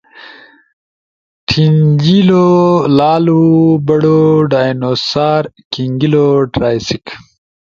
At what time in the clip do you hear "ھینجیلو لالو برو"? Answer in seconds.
1.51-4.19